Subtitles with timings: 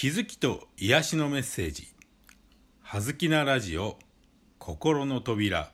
[0.00, 1.88] 気づきと癒しのメッセージ
[2.82, 3.98] 「はずきなラジオ
[4.60, 5.72] 心の扉」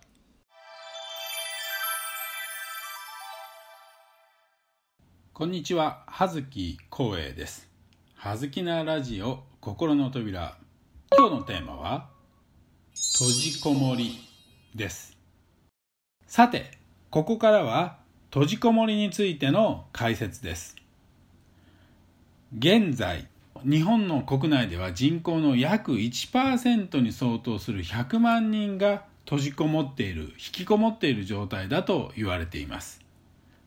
[5.34, 6.04] こんにちは。
[6.06, 7.68] 葉月光栄です。
[8.14, 10.56] はずきなラジオ心の扉。
[11.14, 12.08] 今日のテーマは
[12.94, 14.26] 閉じこもり
[14.74, 15.18] です。
[16.26, 16.78] さて
[17.10, 17.98] ここからは
[18.30, 20.76] 閉じこもりについての解説です。
[22.56, 23.28] 現在
[23.62, 33.00] 日本の国内では人口の約1%に相当する100万人が閉じこもっている引きこもっている状態だと言われています。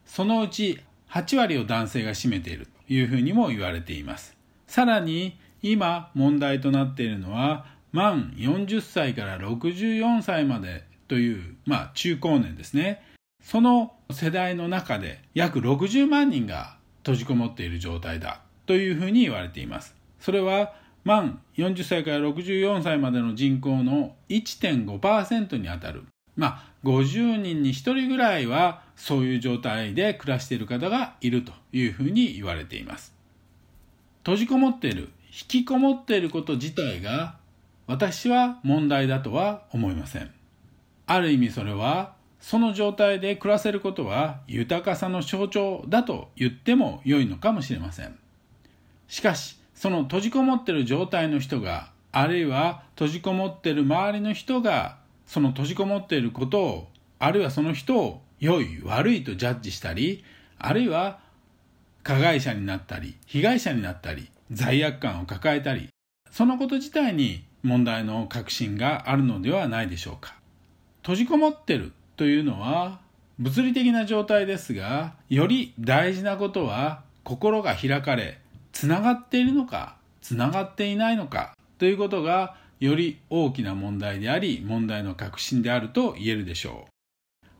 [0.04, 4.36] そのうち8割を男性が占めているというふうにも言われています。
[4.66, 13.02] さらに今問題となっているのは満40歳から64歳までという、まあ、中高年ですね。
[13.42, 18.42] その世代の中で約60万人が閉じこもっている状態だ。
[18.68, 19.96] というふうに言われています。
[20.20, 26.04] それは満40歳から64歳までの人口の1.5%にあたる。
[26.36, 33.14] まあ、50人に1人ぐらいはそういう状態で暮らしている方がいるというふうに言われています。
[34.18, 37.36] 閉じこもっている、引きこもっていること自体が
[37.86, 40.30] 私は問題だとは思いません。
[41.06, 48.18] ある意味それはその状態で暮らせることは豊かさの象徴だと言っても良いのかもしれません。
[49.08, 60.24] しかし、その閉じこもってる状態の人が、あるいは閉じこもってる周りの人が、その閉じこもっていることを、あるいはその人を良い悪いとジャッジしたり、
[60.58, 61.20] あるいは
[62.02, 65.88] 加害者になったり、被害者になったり、罪悪感を抱えたり、
[66.30, 70.34] そのこと自体に問題の確信があるのではないでしょうか。
[71.02, 73.00] 閉じこもってるというのは
[73.38, 78.40] 物理的な状態ですが、より大事なことは心が開かれ、
[78.78, 86.86] つながっているのかつながっていないのかということがより大きな問題であり問題の核心であると言えるでしょ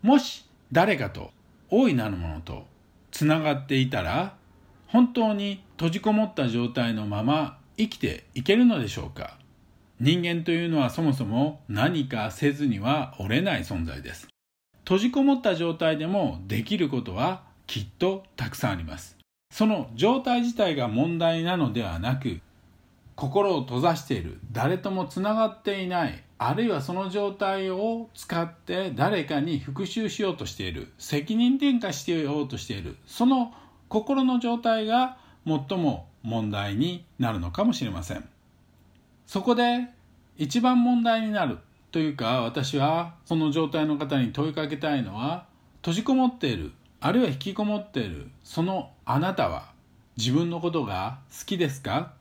[0.04, 0.06] う。
[0.06, 1.32] もし誰かと
[1.70, 2.66] 大いなるものと
[3.10, 4.36] つながっていたら
[4.86, 9.38] 本当に閉じこもった状態のまま生きていけるのでしょうか。
[9.98, 14.28] 人間というのはそもそも何かせずには折れない存在です。
[14.84, 19.17] 閉じこもった状態でもできることはきっとたくさんあります。
[19.50, 22.40] その状態自体が問題なのではなく
[23.14, 33.52] 心を閉ざしている誰ともつながっていないあるいはその状態を使って誰かに復讐しようとしている責任転嫁してようとしているその
[33.88, 38.28] 心の状態が最も問題になるのかもしれません。
[39.26, 39.88] そこで
[40.36, 41.58] 一番問題になる
[41.90, 49.70] というか私はその状態の方に問いかけたいのは閉じこもっているあるいは引きこもっているそのあなたは
[50.16, 52.12] 自分のことが好きですか？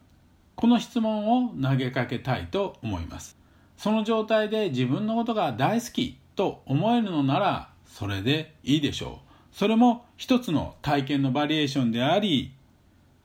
[0.55, 3.37] この質問を投げかけたいと思います。
[3.75, 9.55] その状態で自分のことが大好きと思えるのならそれでいいでしょう。
[9.55, 12.53] それも一つの体験のバリエーションであり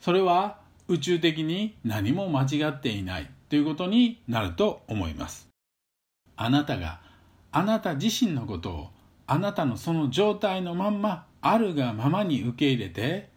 [0.01, 0.59] それは
[0.89, 5.49] 宇宙的に何も間違っていないということになると思います。
[6.37, 7.01] あなたが
[7.51, 8.89] あなた自身のことを
[9.27, 13.29] あなたのその状態のまんまあるがままに受け入れて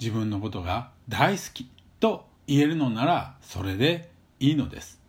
[0.00, 4.10] 自分のことが大好きと言えるのならそれで
[4.40, 5.00] いいのです。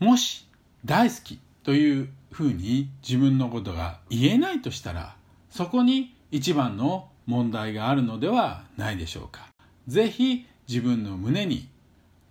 [0.00, 0.46] もし
[0.84, 5.16] 大好きというふうに自分のことが言えないとしたら
[5.48, 9.46] そこに一番の問題があるのではないでしょうか。
[9.86, 11.68] ぜひ自分の胸に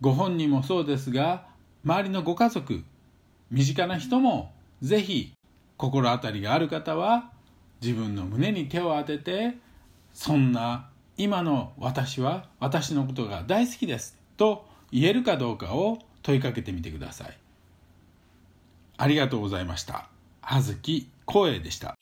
[0.00, 1.46] ご本人もそうですが
[1.84, 2.84] 周りのご家族
[3.50, 4.52] 身近な人も
[4.82, 5.32] ぜひ
[5.78, 7.30] 心当たりがある方は
[7.84, 9.58] 自分の胸に手を当てて
[10.14, 17.38] そんな今の私は私のことが大好きですと言えるかどうかを問いかけてみてください。
[18.96, 20.08] ありがとうございました。
[20.40, 21.93] 葉月光栄でした。